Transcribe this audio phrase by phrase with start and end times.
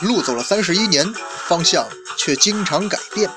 [0.00, 1.12] 路走了三十一年，
[1.46, 3.30] 方向却经常改变。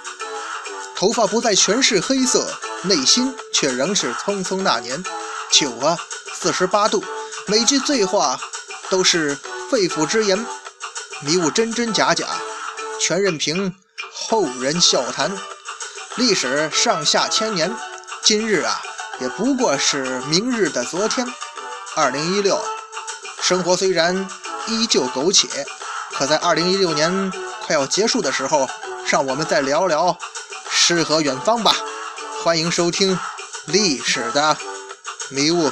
[0.96, 2.48] 头发不再全是黑色，
[2.84, 5.04] 内心却仍是匆匆那年。
[5.52, 5.98] 酒啊，
[6.34, 7.04] 四十八度，
[7.48, 8.40] 每句醉话
[8.90, 9.38] 都是
[9.70, 10.46] 肺腑之言，
[11.22, 12.28] 迷雾真真假假，
[13.00, 13.76] 全任凭
[14.12, 15.32] 后人笑谈。
[16.16, 17.76] 历史上下千年，
[18.22, 18.82] 今日啊，
[19.20, 21.28] 也不过是明日的昨天。
[21.96, 22.60] 二零一六，
[23.42, 24.28] 生活虽然
[24.68, 25.48] 依旧苟且，
[26.16, 27.32] 可在二零一六年
[27.66, 28.70] 快要结束的时候，
[29.10, 30.18] 让我们再聊聊
[30.70, 31.76] 诗和远方吧。
[32.44, 33.18] 欢迎收听
[33.66, 34.56] 历史的
[35.30, 35.72] 迷雾。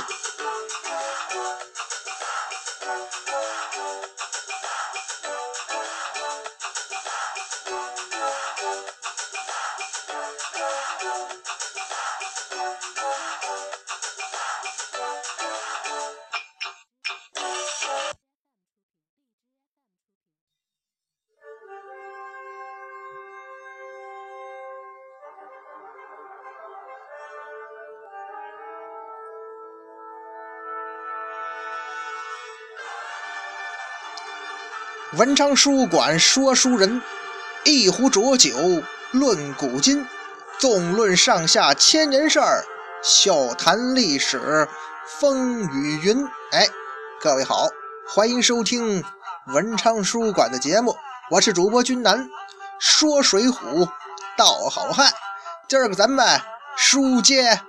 [35.18, 37.02] 文昌书馆说书人，
[37.66, 38.56] 一壶浊酒
[39.12, 40.08] 论古今，
[40.58, 42.64] 纵论上下千年事儿，
[43.04, 44.66] 笑谈历史
[45.20, 46.26] 风雨云。
[46.54, 46.66] 哎，
[47.20, 47.68] 各位好，
[48.08, 49.04] 欢迎收听
[49.48, 50.96] 文昌书馆的节目，
[51.30, 52.30] 我是主播君南，
[52.80, 53.90] 说水浒
[54.38, 55.12] 道好汉。
[55.68, 56.40] 今儿个咱们
[56.78, 57.60] 书接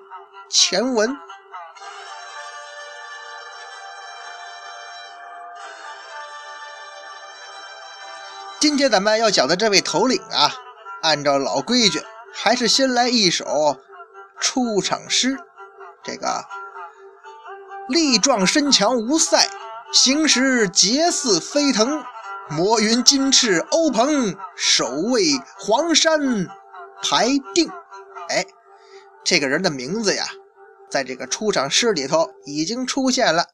[0.48, 1.16] 前文。
[8.62, 10.54] 今天咱们要讲的这位头领啊，
[11.02, 12.00] 按照老规矩，
[12.32, 13.76] 还是先来一首
[14.38, 15.36] 出场诗。
[16.04, 16.44] 这个
[17.88, 19.48] 力壮身强无赛，
[19.92, 22.04] 行时节似飞腾。
[22.50, 25.24] 摩云金翅欧鹏，守卫
[25.58, 26.46] 黄山
[27.02, 27.68] 排定。
[28.28, 28.46] 哎，
[29.24, 30.24] 这个人的名字呀，
[30.88, 33.46] 在这个出场诗里头已经出现了。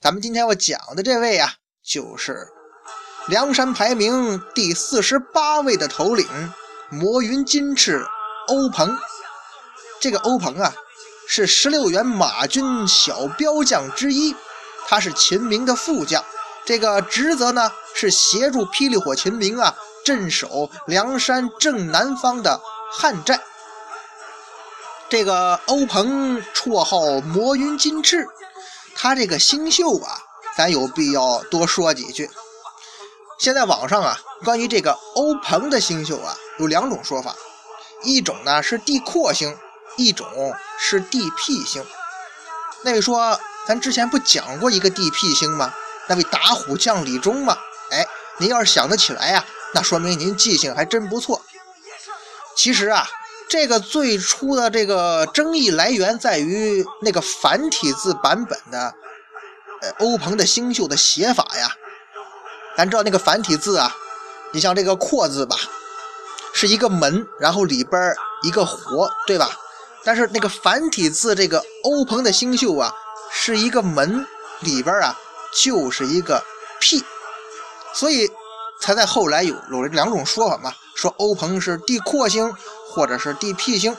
[0.00, 2.46] 咱们今天要讲的这位呀，就是。
[3.28, 6.28] 梁山排名第四十八位的头领，
[6.90, 8.06] 魔云金翅
[8.46, 8.96] 欧鹏。
[10.00, 10.72] 这个欧鹏啊，
[11.26, 14.36] 是十六员马军小标将之一，
[14.86, 16.24] 他是秦明的副将。
[16.64, 22.60] 这个职责呢，是协助霹雳火秦明啊，镇守梁山正南方的
[22.92, 23.40] 汉寨。
[25.08, 28.28] 这个欧鹏绰号魔云金翅，
[28.94, 30.16] 他这个星宿啊，
[30.56, 32.30] 咱有必要多说几句。
[33.38, 37.36] 现在网上啊，关于这个欧鹏的星宿啊，有两种说法，
[38.02, 39.54] 一种呢是地阔星，
[39.96, 40.26] 一种
[40.78, 41.84] 是地辟星。
[42.82, 45.74] 那位说，咱之前不讲过一个地辟星吗？
[46.08, 47.58] 那位打虎将李忠吗？
[47.90, 48.06] 哎，
[48.38, 51.42] 您要是想得起来呀，那说明您记性还真不错。
[52.56, 53.06] 其实啊，
[53.50, 58.94] 这个最初的这个争议来源在于那个繁体字版本的，
[59.82, 61.76] 呃，欧鹏的星宿的写法呀。
[62.76, 63.96] 咱知道那个繁体字啊，
[64.52, 65.56] 你像这个“阔”字吧，
[66.52, 69.50] 是一个门，然后里边一个火，对吧？
[70.04, 72.92] 但是那个繁体字这个欧鹏的星宿啊，
[73.32, 74.26] 是一个门，
[74.60, 75.18] 里边啊
[75.52, 76.42] 就是一个
[76.78, 77.02] 屁，
[77.94, 78.30] 所以
[78.78, 82.54] 才在后来有有了两种说法嘛，说欧鹏是地阔星
[82.90, 83.96] 或者是地辟星。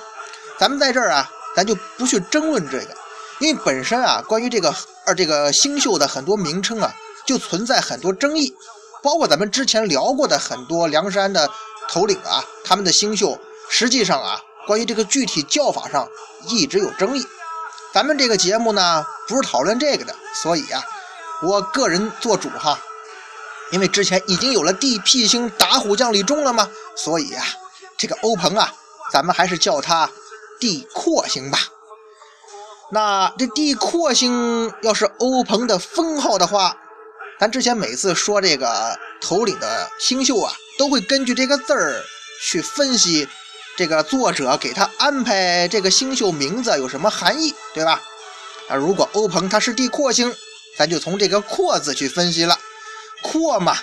[0.59, 2.95] 咱们在这儿啊，咱就不去争论这个，
[3.39, 4.73] 因为本身啊，关于这个
[5.05, 6.93] 呃这个星宿的很多名称啊。
[7.27, 8.55] 就存在很多争议，
[9.03, 11.51] 包括咱们之前聊过的很多梁山的
[11.89, 13.37] 头领啊，他们的星宿，
[13.69, 16.07] 实际上啊，关于这个具体叫法上
[16.47, 17.27] 一直有争议。
[17.93, 20.81] 咱们这个节目呢，不是讨论这个的，所以啊，
[21.43, 22.79] 我个人做主哈，
[23.71, 27.43] 因为之前已经有了地辟星打虎将李忠了嘛，所以啊，
[27.97, 28.73] 这个欧鹏啊，
[29.11, 30.09] 咱们还是叫他
[30.59, 31.59] 地阔星吧。
[32.89, 36.77] 那这地阔星要是欧鹏的封号的话，
[37.39, 42.03] 咱之前每次说这个头领的星宿啊，都会根据这个字儿
[42.41, 43.27] 去分析
[43.75, 48.01] 这个作者给他安排这个星宿名字有什么含义，对吧？
[48.67, 50.35] 啊，如果欧鹏他是地阔星，
[50.77, 52.57] 咱就从这个阔字去分析了。
[53.21, 53.77] 阔嘛，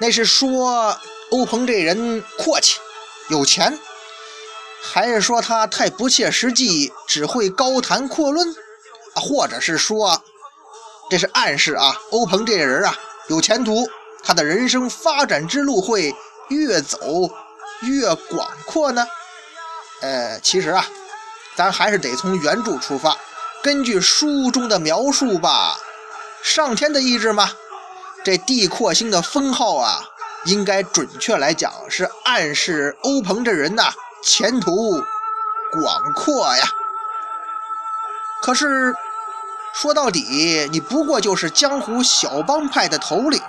[0.00, 0.98] 那是说
[1.30, 2.78] 欧鹏这人阔气、
[3.28, 3.78] 有钱，
[4.82, 8.48] 还是说他太不切实际，只会高谈阔论
[9.14, 9.22] 啊？
[9.22, 10.24] 或者是说？
[11.10, 12.94] 这是暗示啊，欧鹏这个人啊
[13.28, 13.88] 有前途，
[14.22, 16.14] 他的人生发展之路会
[16.48, 16.98] 越走
[17.82, 19.06] 越广阔呢。
[20.00, 20.84] 呃，其实啊，
[21.56, 23.16] 咱还是得从原著出发，
[23.62, 25.76] 根据书中的描述吧。
[26.42, 27.50] 上天的意志嘛，
[28.24, 30.00] 这地阔星的封号啊，
[30.44, 33.90] 应该准确来讲是暗示欧鹏这人呐
[34.22, 35.02] 前途
[35.72, 36.64] 广阔呀。
[38.40, 38.94] 可是
[39.74, 43.40] 说到底，你不过就是江湖小帮派的头领，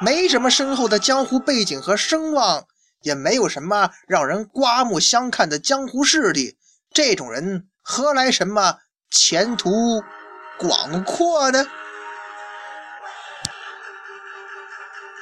[0.00, 2.64] 没什么深厚的江湖背景和声望，
[3.02, 6.56] 也没有什么让人刮目相看的江湖势力，
[6.92, 8.76] 这种人何来什么
[9.10, 10.02] 前途
[10.58, 11.66] 广阔呢？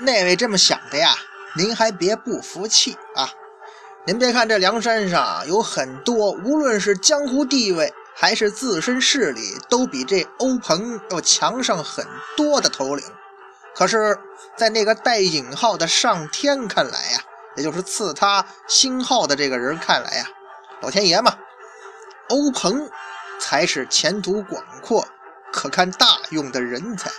[0.01, 1.17] 那位这么想的呀，
[1.57, 3.31] 您还别不服气啊！
[4.07, 13.05] 您别看这梁山上有很多，无论是江湖地位还是自身势力，都比这欧鹏要强上很多的头领。
[13.75, 14.19] 可是，
[14.57, 17.21] 在那个带引号的上天看来呀，
[17.57, 20.27] 也就是赐他星号的这个人看来呀，
[20.81, 21.37] 老天爷嘛，
[22.31, 22.91] 欧鹏
[23.39, 25.07] 才是前途广阔、
[25.53, 27.11] 可看大用的人才。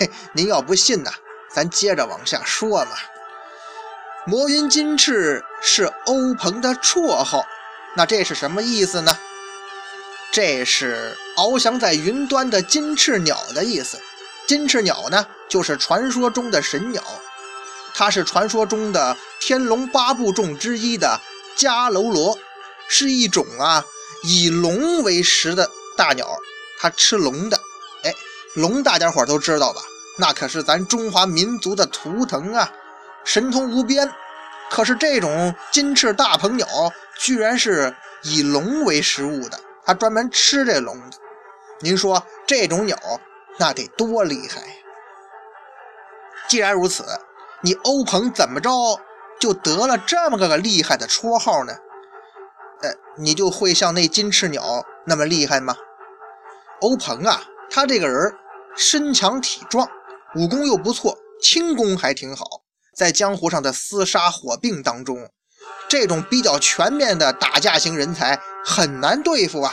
[0.00, 1.12] 嘿，您要不信呐？
[1.48, 2.90] 咱接着往下说嘛。
[4.26, 7.46] 魔云金翅是欧鹏的绰号，
[7.94, 9.16] 那这是什么意思呢？
[10.34, 14.00] 这是翱翔在云端的金翅鸟的意思。
[14.48, 17.00] 金翅鸟呢，就是传说中的神鸟，
[17.94, 21.20] 它是传说中的天龙八部中之一的
[21.56, 22.36] 迦楼罗，
[22.88, 23.84] 是一种啊
[24.24, 26.26] 以龙为食的大鸟，
[26.80, 27.56] 它吃龙的。
[28.02, 28.12] 哎，
[28.54, 29.80] 龙大家伙都知道吧？
[30.18, 32.68] 那可是咱中华民族的图腾啊，
[33.24, 34.10] 神通无边。
[34.68, 36.66] 可是这种金翅大鹏鸟，
[37.20, 41.18] 居然是以龙为食物的，还专门吃这笼子。
[41.80, 42.96] 您说这种鸟
[43.58, 44.74] 那得多厉害呀？
[46.48, 47.04] 既然如此，
[47.62, 48.70] 你欧鹏怎么着
[49.40, 51.74] 就得了这么个个厉害的绰号呢？
[52.82, 55.76] 呃，你就会像那金翅鸟那么厉害吗？
[56.80, 58.34] 欧鹏啊，他这个人
[58.76, 59.88] 身强体壮。
[60.36, 62.44] 武功又不错，轻功还挺好，
[62.92, 65.30] 在江湖上的厮杀火并当中，
[65.88, 69.72] 这种比较全面的打架型人才很难对付啊。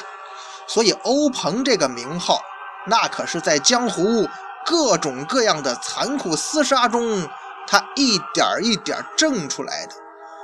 [0.67, 2.41] 所以欧鹏这个名号，
[2.87, 4.27] 那可是在江湖
[4.65, 7.27] 各种各样的残酷厮杀中，
[7.67, 9.93] 他一点一点挣出来的。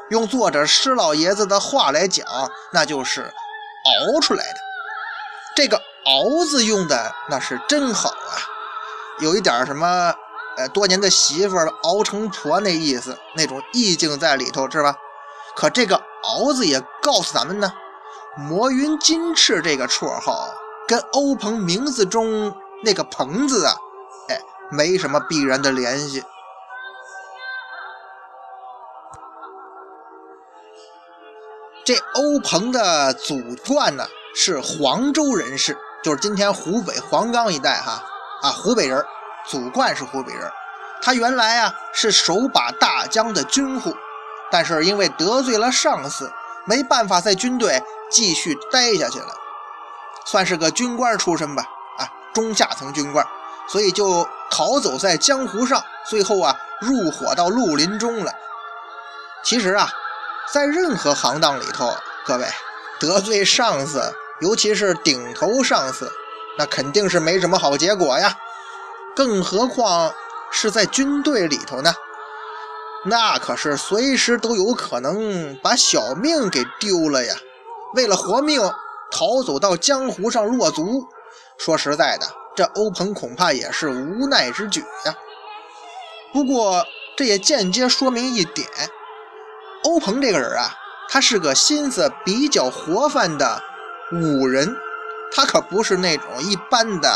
[0.09, 2.25] 用作者施老爷子的话来讲，
[2.71, 4.59] 那就是熬出来的。
[5.55, 8.35] 这个“熬”字用的那是真好啊。
[9.19, 10.13] 有一点什么，
[10.57, 14.95] 呃，多年的媳妇熬成婆那意思，那种意境在里头，是吧？
[15.57, 17.74] 可这个“敖”字也告诉咱们呢，
[18.38, 20.54] 魔云金翅这个绰号
[20.88, 23.74] 跟欧鹏名字中那个“鹏”字啊，
[24.30, 24.39] 哎，
[24.69, 26.24] 没什么必然的联系。
[31.83, 34.06] 这欧鹏的祖贯呢，
[34.36, 38.04] 是黄州人士，就是今天湖北黄冈一带哈。
[38.44, 39.04] 啊，湖北人，
[39.48, 40.51] 祖贯是湖北人。
[41.01, 43.95] 他原来啊是手把大江的军户，
[44.51, 46.31] 但是因为得罪了上司，
[46.65, 49.33] 没办法在军队继续待下去了，
[50.25, 51.63] 算是个军官出身吧，
[51.97, 53.25] 啊，中下层军官，
[53.67, 58.31] 所以就逃走在江湖上，最后啊入伙到绿林中了。
[59.44, 59.89] 其实啊，
[60.53, 61.94] 在任何行当里头，
[62.25, 62.45] 各位
[62.99, 66.11] 得罪上司，尤其是顶头上司。
[66.59, 68.35] 那肯定是没什么好结果呀，
[69.16, 70.11] 更何况
[70.49, 71.94] 是在军队里头呢？
[73.07, 77.35] 那可是随时都有可能把小命给丢了呀。
[77.95, 78.61] 为了活命，
[79.09, 81.07] 逃走到江湖上落足，
[81.57, 85.16] 说实在的，这欧鹏恐怕也是无奈之举呀。
[86.33, 86.85] 不过
[87.16, 88.68] 这也间接说明一点，
[89.85, 90.76] 欧鹏这个人啊，
[91.09, 93.61] 他是个心思比较活泛的
[94.11, 94.76] 武人。
[95.33, 97.09] 他可不是那种一般的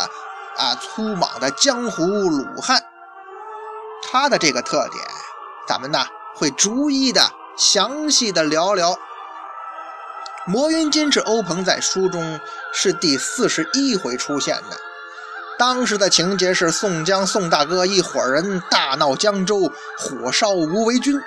[0.57, 2.81] 啊粗莽的江湖鲁汉，
[4.03, 5.03] 他的这个特点，
[5.71, 8.93] 咱们呢会逐一的详细的聊聊。
[10.45, 12.37] 魔云金翅欧鹏在书中
[12.73, 14.75] 是第四十一回出现的，
[15.57, 21.17] 当时的情节是宋江宋大哥一伙人大闹江州，火烧无为军，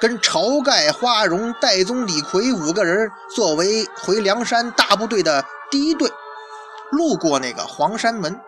[0.00, 6.10] 跟晁盖、花荣、戴宗、李逵五个人作为回梁山大部队的第一队。
[6.92, 8.40] 路过那个黄山门，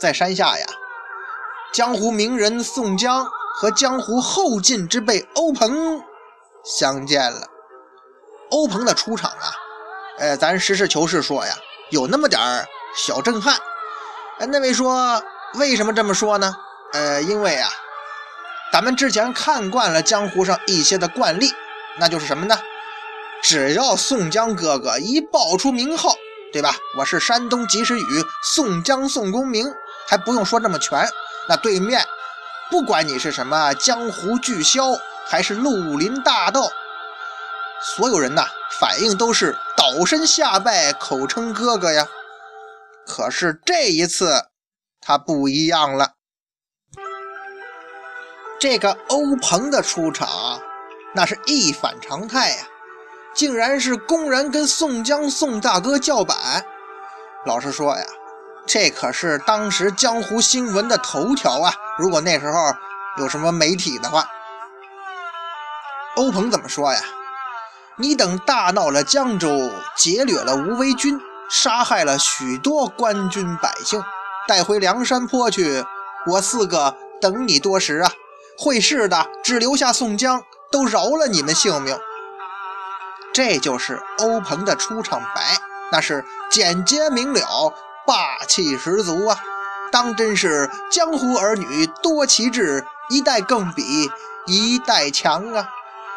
[0.00, 0.66] 在山下呀，
[1.70, 3.26] 江湖名人宋江
[3.58, 6.02] 和江湖后进之辈欧鹏
[6.62, 7.48] 相见了。
[8.50, 9.54] 欧鹏的出场啊，
[10.18, 11.54] 呃，咱实事求是说呀，
[11.90, 13.56] 有那么点儿小震撼。
[14.40, 15.22] 哎，那位说
[15.54, 16.54] 为什么这么说呢？
[16.92, 17.70] 呃，因为啊，
[18.70, 21.50] 咱们之前看惯了江湖上一些的惯例，
[21.98, 22.54] 那就是什么呢？
[23.42, 26.14] 只要宋江哥哥一报出名号。
[26.52, 26.74] 对吧？
[26.96, 29.66] 我是山东及时雨宋江宋公明，
[30.08, 31.06] 还不用说这么全。
[31.48, 32.02] 那对面
[32.70, 36.68] 不管你是什么江湖巨枭，还是绿林大盗，
[37.80, 38.44] 所有人呐，
[38.80, 42.06] 反应都是倒身下拜，口称哥哥呀。
[43.06, 44.46] 可是这一次，
[45.00, 46.14] 他不一样了。
[48.58, 50.60] 这个欧鹏的出场，
[51.14, 52.66] 那是一反常态呀，
[53.32, 56.64] 竟然是公然跟宋江、宋大哥叫板。
[57.44, 58.04] 老实说呀。
[58.66, 61.72] 这可是当时江湖新闻的头条啊！
[61.96, 62.74] 如果那时候
[63.16, 64.28] 有什么媒体的话，
[66.16, 67.00] 欧鹏怎么说呀？
[67.96, 74.02] 你等大闹了江州，劫掠了无为军，杀害了许多官军百姓，
[74.48, 75.84] 带回梁山坡去，
[76.26, 78.10] 我四个等你多时啊！
[78.58, 80.42] 会试的只留下宋江，
[80.72, 81.96] 都饶了你们性命。
[83.32, 85.58] 这就是欧鹏的出场白，
[85.92, 87.72] 那是简洁明了。
[88.06, 89.38] 霸气十足啊！
[89.90, 94.10] 当真是江湖儿女多奇志，一代更比
[94.46, 95.68] 一代强啊！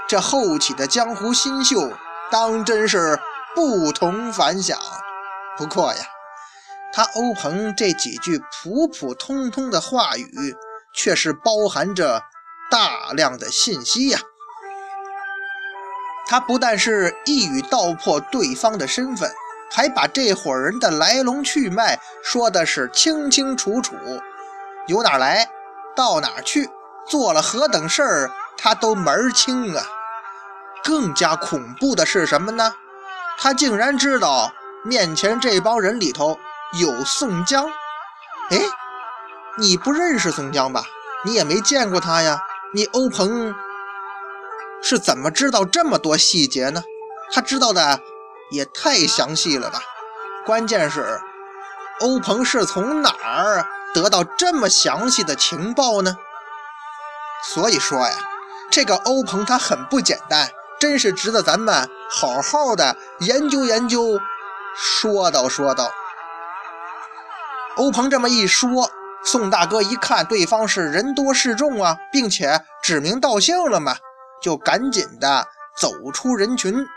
[0.07, 1.91] 这后起的江湖新秀，
[2.31, 3.19] 当真是
[3.55, 4.77] 不同凡响。
[5.57, 6.01] 不过呀，
[6.93, 10.55] 他欧鹏这几句普普通通的话语，
[10.93, 12.23] 却是包含着
[12.71, 14.19] 大量的信息呀。
[16.27, 19.31] 他不但是一语道破对方的身份。
[19.71, 23.95] 还把这伙人的来龙去脉说的是清清楚楚，
[24.87, 25.47] 由哪来，
[25.95, 26.69] 到哪去，
[27.07, 29.83] 做了何等事儿，他都门儿清啊！
[30.83, 32.73] 更加恐怖的是什么呢？
[33.37, 34.51] 他竟然知道
[34.83, 36.37] 面前这帮人里头
[36.79, 37.67] 有宋江。
[38.49, 38.57] 哎，
[39.57, 40.83] 你不认识宋江吧？
[41.25, 42.41] 你也没见过他呀？
[42.73, 43.53] 你欧鹏
[44.81, 46.83] 是怎么知道这么多细节呢？
[47.31, 47.99] 他知道的。
[48.51, 49.79] 也太详细了吧！
[50.45, 51.19] 关键是，
[51.99, 56.17] 欧鹏是从哪儿得到这么详细的情报呢？
[57.53, 58.15] 所以说呀，
[58.71, 64.19] 这个欧鹏他很不简单，真是值得咱们好好的研究研究。
[64.75, 65.91] 说道说道，
[67.75, 68.89] 欧鹏这么一说，
[69.23, 73.97] 宋大哥一看对方是人多势众啊，并且指名道姓了嘛，
[74.41, 76.87] 就赶紧的走出人群。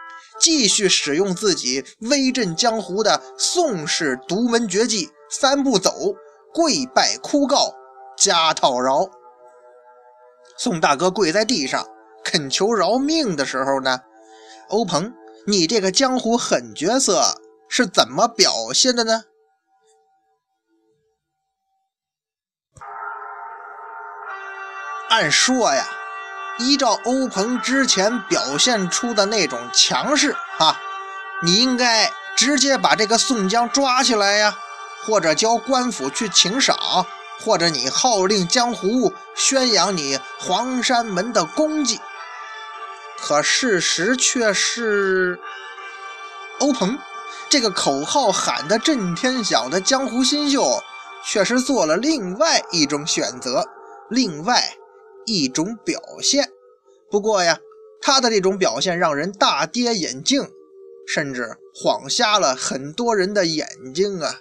[0.40, 6.14] 继续使用自己威震江湖的宋氏独门绝技三步走，
[6.52, 7.74] 跪拜哭告，
[8.16, 9.08] 加套饶。
[10.58, 11.86] 宋大哥跪在地上
[12.24, 14.00] 恳求饶命的时候呢，
[14.68, 15.12] 欧鹏，
[15.46, 17.22] 你这个江湖狠角色
[17.68, 19.24] 是怎么表现的呢？
[25.08, 26.01] 按说呀。
[26.58, 30.78] 依照欧鹏之前表现出的那种强势啊，
[31.42, 34.56] 你应该直接把这个宋江抓起来呀，
[35.04, 36.76] 或者交官府去请赏，
[37.40, 42.00] 或者你号令江湖宣扬你黄山门的功绩。
[43.18, 45.40] 可事实却是，
[46.58, 46.98] 欧鹏
[47.48, 50.82] 这个口号喊得震天响的江湖新秀，
[51.24, 53.64] 却是做了另外一种选择，
[54.08, 54.76] 另外。
[55.26, 56.48] 一种表现，
[57.10, 57.60] 不过呀，
[58.00, 60.48] 他的这种表现让人大跌眼镜，
[61.06, 64.40] 甚至晃瞎了很多人的眼睛啊。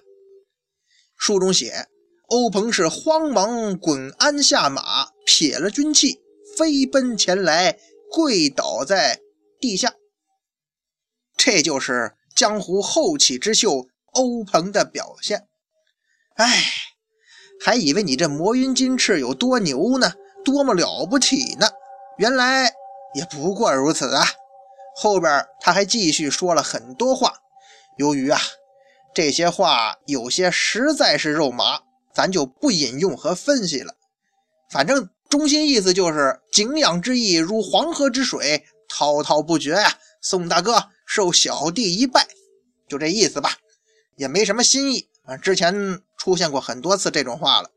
[1.17, 1.87] 书中写，
[2.29, 6.21] 欧鹏是慌忙滚鞍下马，撇了军器，
[6.57, 7.77] 飞奔前来，
[8.09, 9.21] 跪倒在
[9.59, 9.93] 地下。
[11.37, 15.47] 这就是江湖后起之秀欧鹏的表现。
[16.35, 16.63] 哎，
[17.59, 20.13] 还以为你这魔云金翅有多牛呢。
[20.43, 21.67] 多么了不起呢！
[22.17, 22.71] 原来
[23.13, 24.25] 也不过如此啊。
[24.95, 27.33] 后边他还继续说了很多话，
[27.97, 28.39] 由于啊
[29.13, 31.81] 这些话有些实在是肉麻，
[32.13, 33.95] 咱就不引用和分析了。
[34.69, 39.97] 反正中心意思就是敬仰之意如黄河之水，滔滔不绝呀。
[40.21, 42.27] 宋大哥受小弟一拜，
[42.87, 43.51] 就这意思吧，
[44.15, 45.35] 也没什么新意啊。
[45.37, 47.71] 之前出现过很多次这种话了。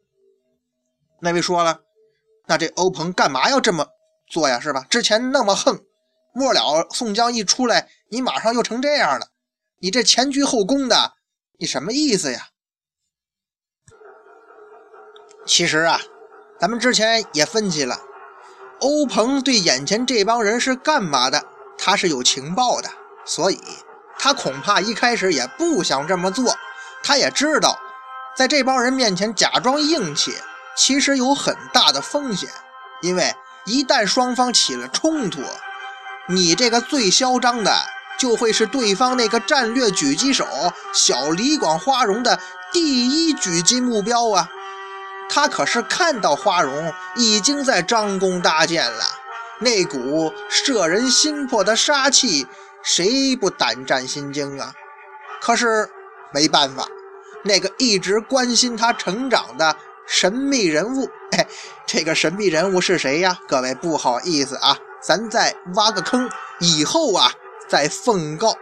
[1.20, 1.80] 那位说了。
[2.46, 3.86] 那这欧鹏干嘛要这么
[4.30, 4.60] 做呀？
[4.60, 4.86] 是吧？
[4.90, 5.80] 之前那么横，
[6.34, 9.28] 末了宋江一出来，你马上又成这样了，
[9.80, 11.12] 你这前居后恭的，
[11.58, 12.48] 你什么意思呀？
[15.46, 16.00] 其实啊，
[16.58, 17.98] 咱们之前也分析了，
[18.80, 21.44] 欧鹏对眼前这帮人是干嘛的？
[21.76, 22.88] 他是有情报的，
[23.26, 23.60] 所以
[24.18, 26.54] 他恐怕一开始也不想这么做。
[27.02, 27.78] 他也知道，
[28.36, 30.32] 在这帮人面前假装硬气。
[30.76, 32.48] 其实有很大的风险，
[33.02, 35.40] 因为一旦双方起了冲突，
[36.28, 37.72] 你这个最嚣张的
[38.18, 40.46] 就会是对方那个战略狙击手
[40.92, 42.38] 小李广花荣的
[42.72, 44.48] 第一狙击目标啊！
[45.30, 49.04] 他可是看到花荣已经在张弓搭箭了，
[49.60, 52.46] 那股摄人心魄的杀气，
[52.82, 54.72] 谁不胆战心惊啊？
[55.40, 55.88] 可是
[56.32, 56.86] 没办法，
[57.42, 61.46] 那个一直关心他成长的神秘人物，哎，
[61.86, 63.38] 这个神秘人物是谁呀？
[63.48, 66.30] 各位不好意思啊，咱再挖个坑，
[66.60, 67.32] 以后啊
[67.68, 68.54] 再奉告。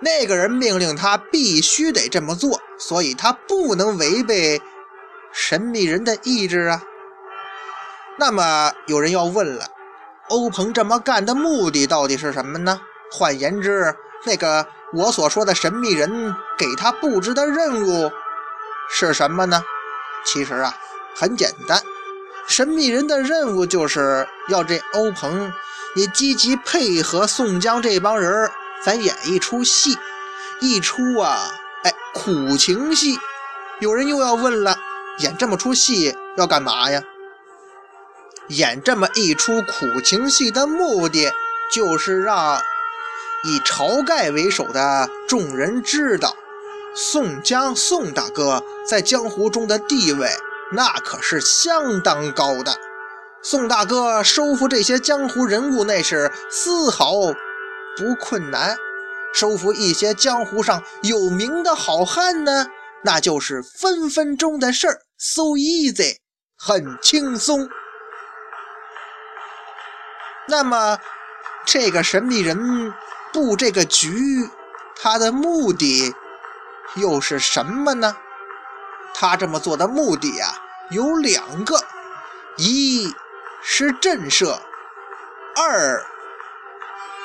[0.00, 4.60] 那个人命令他必须得这么做，所以他不能违背
[5.32, 6.82] 神秘人的意志啊。
[8.18, 9.66] 那么有人要问了，
[10.28, 12.80] 欧鹏这么干的目的到底是什么呢？
[13.12, 18.10] 换言之，那个我所说的神秘人给他布置的任务
[18.88, 19.62] 是什么呢？
[20.24, 20.76] 其实啊，
[21.14, 21.82] 很简单，
[22.46, 25.52] 神秘人的任务就是要这欧鹏，
[25.94, 28.50] 也积极配合宋江这帮人。
[28.84, 29.98] 咱演一出戏，
[30.60, 31.50] 一出啊，
[31.82, 33.18] 哎，苦情戏。
[33.80, 34.78] 有人又要问了，
[35.18, 37.02] 演这么出戏要干嘛呀？
[38.48, 41.32] 演这么一出苦情戏的目的，
[41.74, 42.60] 就是让
[43.44, 46.36] 以晁盖为首的众人知道，
[46.94, 50.30] 宋江宋大哥在江湖中的地位，
[50.72, 52.74] 那可是相当高的。
[53.42, 57.12] 宋大哥收服这些江湖人物，那是丝毫。
[57.98, 58.78] 不困难，
[59.34, 62.68] 收服一些江湖上有名的好汉呢，
[63.02, 66.16] 那就是分分钟的事儿，so easy，
[66.56, 67.68] 很轻松。
[70.46, 70.98] 那么，
[71.66, 72.94] 这个神秘人
[73.32, 74.48] 布这个局，
[74.96, 76.14] 他的目的
[76.94, 78.16] 又是什么呢？
[79.20, 80.54] 他这么做的目的呀，
[80.90, 81.74] 有两个，
[82.56, 83.12] 一
[83.64, 84.60] 是震慑，
[85.56, 86.06] 二。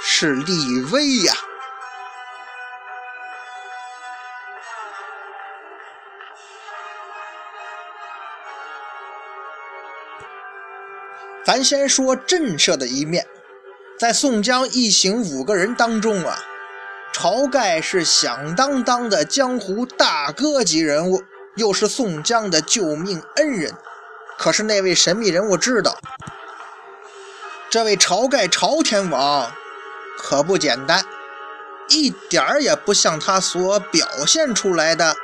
[0.01, 1.33] 是立威呀！
[11.45, 13.27] 咱先说震慑的一面，
[13.99, 16.39] 在宋江一行五个人当中啊，
[17.13, 21.23] 晁盖是响当当的江湖大哥级人物，
[21.55, 23.73] 又是宋江的救命恩人。
[24.37, 25.97] 可是那位神秘人物知道，
[27.69, 29.51] 这位晁盖朝天王。
[30.17, 31.03] 可不简单，
[31.89, 35.15] 一点儿也不像他所表现出来的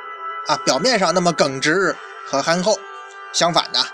[0.46, 2.78] 啊，表面上那么耿直和憨厚。
[3.32, 3.86] 相反的，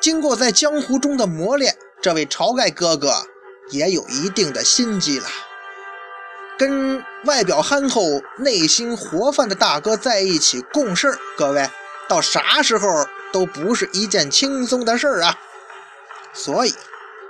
[0.00, 3.12] 经过在江湖中的磨练，这位晁盖哥哥
[3.70, 5.28] 也有一定的心机了。
[6.58, 8.02] 跟外表憨厚、
[8.38, 11.70] 内心活泛的大哥在一起共事，各位
[12.10, 12.88] 到啥时候
[13.32, 15.38] 都不是一件轻松的事儿啊。
[16.34, 16.74] 所以，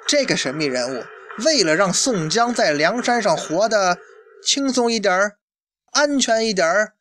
[0.08, 1.04] 这个神秘人物。
[1.44, 3.96] 为了让宋江在梁山上活得
[4.42, 5.36] 轻松一点儿、
[5.92, 6.92] 安全一点儿，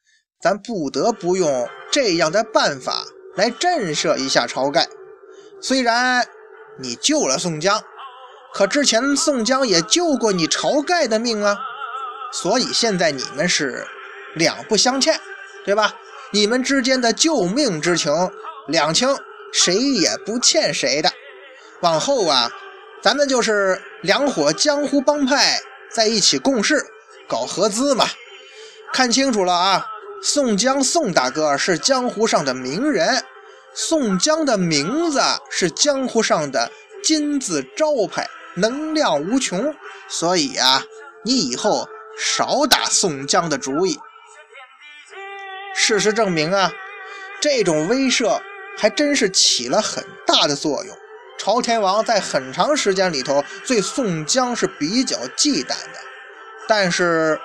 [0.42, 4.88] 咱不得不用这样的办法来震慑一下晁盖。
[5.62, 6.26] 虽然
[6.78, 7.82] 你救了宋江，
[8.54, 11.58] 可之前宋江也救过你晁盖的命啊，
[12.32, 13.86] 所以现在你们是
[14.36, 15.20] 两不相欠，
[15.66, 15.96] 对吧？
[16.32, 18.14] 你们之间的救命之情
[18.68, 19.16] 两清，
[19.52, 21.12] 谁也不欠谁的。
[21.82, 22.52] 往后啊。
[23.02, 25.58] 咱们就是两伙江湖帮派
[25.90, 26.86] 在一起共事，
[27.30, 28.06] 搞合资嘛。
[28.92, 29.86] 看清楚了啊，
[30.22, 33.24] 宋江宋大哥是江湖上的名人，
[33.74, 36.70] 宋江的名字是江湖上的
[37.02, 39.74] 金字招牌，能量无穷。
[40.10, 40.84] 所以啊，
[41.24, 41.88] 你以后
[42.18, 43.98] 少打宋江的主意。
[45.76, 46.72] 事实证明啊，
[47.40, 48.42] 这种威慑
[48.78, 50.98] 还真是起了很大的作用。
[51.38, 56.00] 朝天王在很长时间里头对宋江是比较忌惮的，
[56.68, 57.40] 但是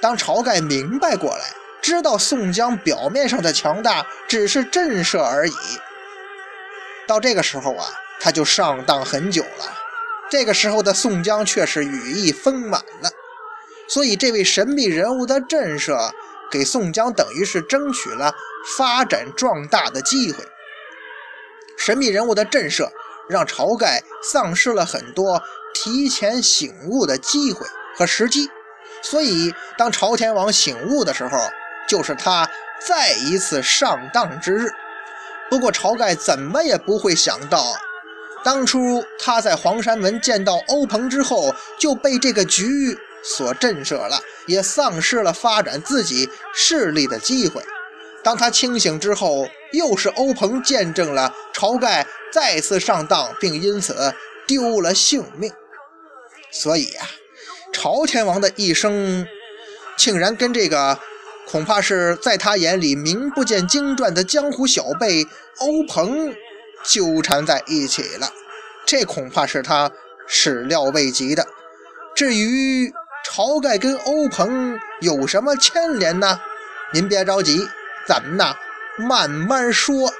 [0.00, 5.54] 当晁盖明白过来，知道宋江表面上的强大只是震慑而已，
[7.06, 7.86] 到这个时候啊，
[8.20, 9.72] 他就上当很久了。
[10.28, 13.10] 这个时候的宋江却是羽翼丰满了，
[13.88, 16.10] 所以这位神秘人物的震慑，
[16.50, 18.34] 给宋江等于是争取了
[18.76, 20.44] 发展壮大的机会。
[21.76, 22.88] 神秘人物的震慑。
[23.28, 25.42] 让晁盖丧失了很多
[25.74, 28.48] 提前醒悟的机会和时机，
[29.02, 31.38] 所以当朝天王醒悟的时候，
[31.86, 32.48] 就是他
[32.80, 34.70] 再一次上当之日。
[35.50, 37.76] 不过晁盖怎么也不会想到，
[38.42, 47.62] 当初他在黄山门见到欧鹏之后，就被这个局所震慑了，也丧失了发展自己势力的机会。
[48.22, 54.14] 当他清醒之后，又是欧鹏见证了晁盖再次上当，并因此
[54.46, 55.52] 丢了性命。
[56.50, 57.02] 所以呀，
[57.72, 59.26] 朝天王的一生
[59.96, 60.98] 竟然跟这个
[61.46, 65.26] 恐怕是在他眼里名不见经传的江湖小辈
[65.58, 66.34] 欧鹏
[66.84, 68.30] 纠缠在一起了。
[68.86, 69.90] 这恐怕是他
[70.26, 71.46] 始料未及的。
[72.14, 72.92] 至于
[73.24, 76.40] 晁盖跟欧鹏有什么牵连呢？
[76.92, 77.68] 您别着急，
[78.06, 78.54] 咱们呢
[78.96, 80.12] 慢慢说。